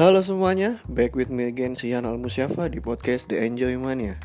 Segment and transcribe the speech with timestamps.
[0.00, 4.16] Halo semuanya, back with me again Sian Al Musyafa di podcast The Enjoy Mania.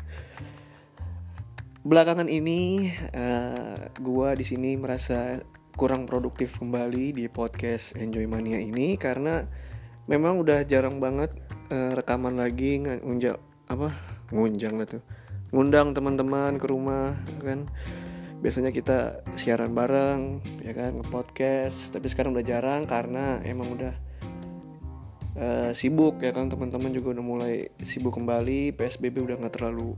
[1.84, 5.36] Belakangan ini, uh, gua di sini merasa
[5.76, 9.44] kurang produktif kembali di podcast Enjoy Mania ini karena
[10.08, 11.36] memang udah jarang banget
[11.68, 13.36] uh, rekaman lagi ngunjang
[13.68, 13.92] apa?
[14.32, 15.04] Ngunjang lah tuh.
[15.52, 17.68] Ngundang teman-teman ke rumah kan?
[18.40, 21.04] Biasanya kita siaran bareng ya kan?
[21.04, 24.05] Nge-podcast tapi sekarang udah jarang karena emang udah
[25.36, 26.48] uh, sibuk ya kan?
[26.48, 27.54] Teman-teman juga udah mulai
[27.84, 28.74] sibuk kembali.
[28.74, 29.94] PSBB udah nggak terlalu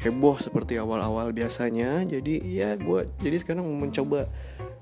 [0.00, 2.04] heboh seperti awal-awal biasanya.
[2.08, 4.26] Jadi ya gue jadi sekarang mau mencoba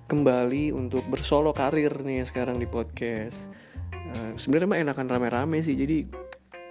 [0.08, 3.50] kembali untuk bersolo karir nih sekarang di podcast.
[3.92, 5.74] Uh, sebenarnya mah enakan rame-rame sih.
[5.74, 6.06] Jadi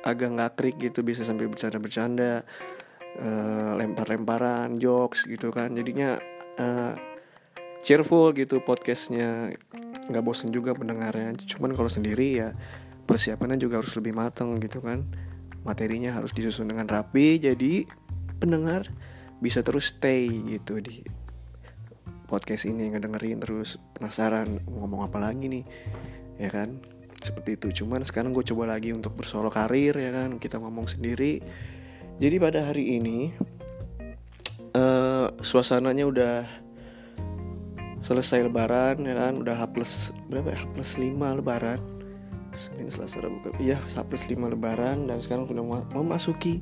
[0.08, 2.48] agak nggak krik gitu bisa sampai bercanda-bercanda
[3.20, 5.76] uh, lempar-lemparan jokes gitu kan.
[5.76, 6.18] Jadinya
[6.58, 6.96] uh,
[7.84, 9.54] cheerful gitu podcastnya.
[10.08, 12.56] Nggak bosen juga pendengarnya cuman kalau sendiri ya
[13.08, 15.08] persiapannya juga harus lebih matang gitu kan.
[15.64, 17.88] Materinya harus disusun dengan rapi jadi
[18.38, 18.92] pendengar
[19.40, 21.02] bisa terus stay gitu di
[22.28, 25.66] podcast ini ngedengerin terus penasaran ngomong apa lagi nih
[26.38, 26.84] ya kan?
[27.18, 27.84] Seperti itu.
[27.84, 30.38] Cuman sekarang gue coba lagi untuk bersolo karir ya kan?
[30.38, 31.40] Kita ngomong sendiri.
[32.20, 33.32] Jadi pada hari ini
[34.76, 36.36] uh, suasananya udah
[38.04, 39.34] selesai lebaran ya kan?
[39.40, 39.94] Udah H plus
[40.30, 40.60] berapa ya?
[40.62, 41.97] H plus 5 lebaran
[42.58, 45.64] Senin Selasa Rabu iya H plus 5 lebaran dan sekarang sudah
[45.94, 46.60] memasuki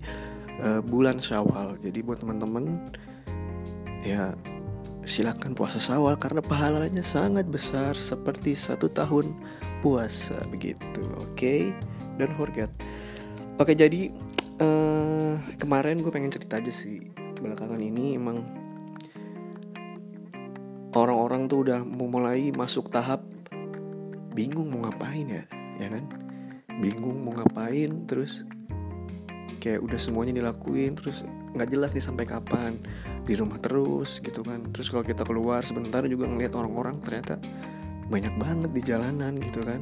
[0.60, 2.92] uh, bulan Syawal jadi buat teman-teman
[4.04, 4.36] ya
[5.08, 9.34] silakan puasa Syawal karena pahalanya sangat besar seperti satu tahun
[9.80, 11.72] puasa begitu oke okay?
[12.20, 12.70] dan forget
[13.58, 14.12] oke okay, jadi
[14.60, 17.02] uh, kemarin gue pengen cerita aja sih
[17.40, 18.44] belakangan ini emang
[20.96, 23.22] orang-orang tuh udah mulai masuk tahap
[24.36, 25.44] bingung mau ngapain ya
[25.80, 26.04] ya kan?
[26.80, 28.44] Bingung mau ngapain terus
[29.64, 32.78] kayak udah semuanya dilakuin terus nggak jelas nih sampai kapan.
[33.26, 34.70] Di rumah terus gitu kan.
[34.70, 37.42] Terus kalau kita keluar sebentar juga ngeliat orang-orang ternyata
[38.06, 39.82] banyak banget di jalanan gitu kan.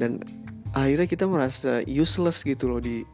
[0.00, 0.18] Dan
[0.74, 3.06] akhirnya kita merasa useless gitu loh di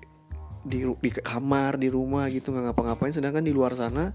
[0.66, 3.12] di di kamar di rumah gitu nggak ngapa-ngapain.
[3.12, 4.14] Sedangkan di luar sana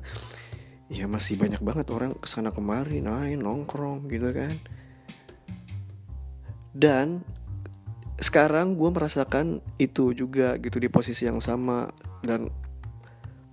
[0.92, 4.56] ya masih banyak banget orang ke sana kemari main nongkrong gitu kan.
[6.72, 7.24] Dan
[8.22, 11.90] sekarang gue merasakan itu juga gitu di posisi yang sama.
[12.22, 12.54] Dan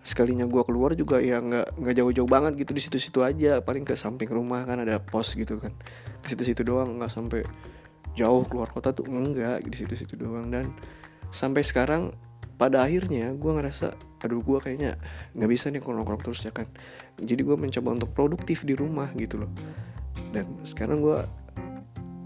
[0.05, 3.65] sekalinya gue keluar juga ya nggak nggak jauh-jauh banget gitu di situ-situ aja.
[3.65, 5.73] Paling ke samping rumah kan ada pos gitu kan.
[6.21, 7.41] Ke situ-situ doang nggak sampai
[8.13, 9.65] jauh keluar kota tuh enggak.
[9.65, 10.53] Di situ-situ doang.
[10.53, 10.69] Dan
[11.33, 12.13] sampai sekarang
[12.61, 14.99] pada akhirnya gue ngerasa aduh gue kayaknya
[15.33, 16.69] nggak bisa nih nongkrong terus ya kan.
[17.17, 19.51] Jadi gue mencoba untuk produktif di rumah gitu loh.
[20.29, 21.19] Dan sekarang gue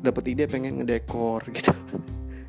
[0.02, 1.70] dapat ide pengen ngedekor gitu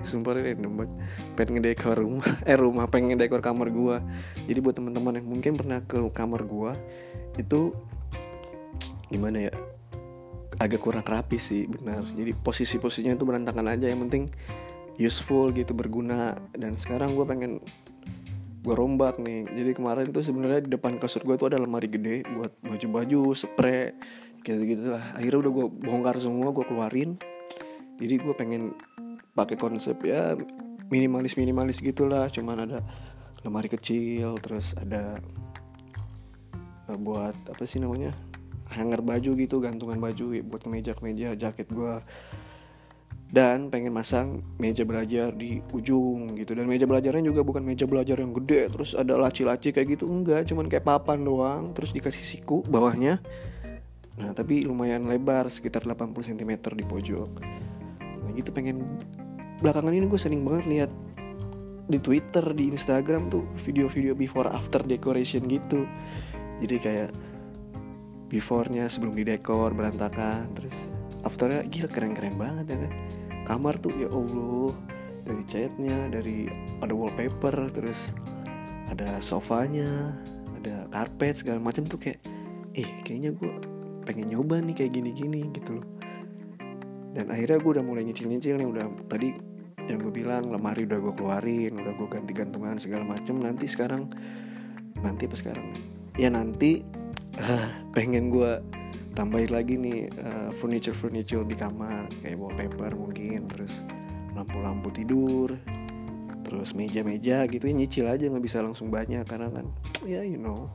[0.03, 0.91] sumpah random banget
[1.36, 2.30] pengen ngedekor rumah.
[2.50, 3.97] Eh rumah pengen ngedekor kamar gue
[4.44, 6.72] jadi buat teman-teman yang mungkin pernah ke kamar gue
[7.40, 7.72] itu
[9.08, 9.53] gimana ya?
[10.62, 12.06] Agak kurang rapi sih benar.
[12.14, 13.90] Jadi posisi-posisinya itu berantakan aja.
[13.90, 14.24] Yang penting
[15.02, 16.38] useful gitu berguna.
[16.53, 17.52] Dan sekarang gue pengen
[18.64, 19.50] gue rombak nih.
[19.50, 23.96] Jadi kemarin tuh sebenarnya di depan kasur gue tuh ada lemari gede buat baju-baju spray
[24.44, 27.16] gitu gitu lah akhirnya udah gue bongkar semua gue keluarin.
[27.97, 28.75] Jadi gue pengen
[29.33, 30.38] pakai konsep ya
[30.89, 32.29] minimalis minimalis gitulah.
[32.29, 32.79] Cuman ada
[33.44, 35.19] lemari kecil terus ada
[36.88, 38.16] uh, buat apa sih namanya
[38.72, 42.01] hanger baju gitu gantungan baju buat kemeja kemeja jaket gue
[43.33, 46.53] dan pengen masang meja belajar di ujung gitu.
[46.53, 50.45] Dan meja belajarnya juga bukan meja belajar yang gede terus ada laci-laci kayak gitu enggak.
[50.45, 53.17] Cuman kayak papan doang terus dikasih siku bawahnya.
[54.22, 57.29] Nah tapi lumayan lebar sekitar 80 cm di pojok.
[58.22, 58.85] Nah gitu pengen
[59.63, 60.91] belakangan ini gue sering banget lihat
[61.88, 65.88] di Twitter di Instagram tuh video-video before after decoration gitu.
[66.59, 67.12] Jadi kayak
[68.28, 70.75] beforenya sebelum didekor berantakan terus
[71.23, 72.93] afternya gila keren-keren banget ya kan.
[73.47, 74.76] Kamar tuh ya Allah
[75.23, 76.52] dari catnya dari
[76.84, 78.11] ada wallpaper terus
[78.91, 80.11] ada sofanya
[80.59, 82.20] ada karpet segala macam tuh kayak
[82.76, 83.52] eh kayaknya gue
[84.03, 85.87] pengen nyoba nih kayak gini-gini gitu loh.
[87.16, 89.53] Dan akhirnya gue udah mulai nyicil-nyicil nih udah tadi
[89.88, 94.08] yang gue bilang lemari udah gue keluarin udah gue ganti gantungan segala macam nanti sekarang
[95.03, 95.68] nanti apa sekarang?
[96.16, 96.82] Ya nanti
[97.35, 98.64] uh, pengen gue
[99.14, 102.08] tambahin lagi nih uh, furniture furniture di kamar.
[102.24, 103.84] Kayak wallpaper mungkin terus
[104.34, 105.59] lampu-lampu tidur
[106.47, 107.68] terus meja-meja gitu.
[107.68, 109.28] Ya nyicil aja nggak bisa langsung banyak.
[109.28, 109.68] Karena kan
[110.08, 110.72] ya you know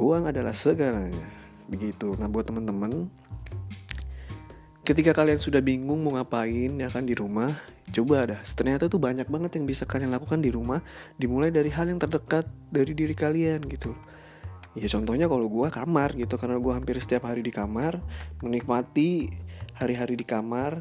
[0.00, 1.28] uang adalah segalanya.
[1.68, 2.16] Begitu.
[2.16, 3.12] Nah buat teman-teman
[4.82, 7.54] ketika kalian sudah bingung mau ngapain ya kan di rumah
[7.92, 10.80] coba dah ternyata tuh banyak banget yang bisa kalian lakukan di rumah
[11.20, 13.92] dimulai dari hal yang terdekat dari diri kalian gitu.
[14.72, 16.34] Ya contohnya kalau gue kamar gitu.
[16.40, 18.00] Karena gue hampir setiap hari di kamar
[18.40, 19.28] menikmati
[19.76, 20.80] hari-hari di kamar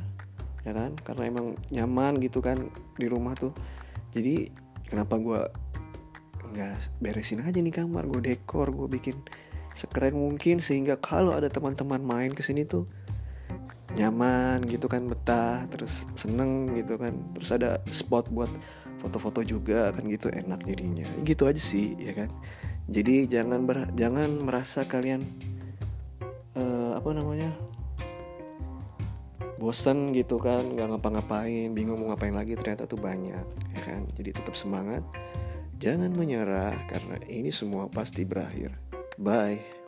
[0.64, 0.96] ya kan?
[0.96, 3.52] Karena emang nyaman gitu kan di rumah tuh.
[4.16, 4.48] Jadi
[4.88, 5.42] kenapa gue
[6.56, 8.08] nggak beresin aja nih kamar?
[8.08, 9.20] Gue dekor gue bikin
[9.76, 12.88] sekeren mungkin sehingga kalau ada teman-teman main ke sini tuh
[14.02, 17.14] nyaman gitu kan betah terus seneng gitu kan.
[17.38, 18.50] Terus ada spot buat
[18.98, 21.06] foto-foto juga kan gitu enak jadinya.
[21.22, 22.30] Gitu aja sih ya kan.
[22.90, 25.22] Jadi jangan ber, jangan merasa kalian
[26.58, 27.54] uh, apa namanya
[29.62, 33.46] bosan gitu kan nggak ngapa-ngapain bingung mau ngapain lagi ternyata tuh banyak
[33.78, 34.10] ya kan.
[34.18, 35.06] Jadi tetap semangat
[35.78, 38.74] jangan menyerah karena ini semua pasti berakhir.
[39.22, 39.81] Bye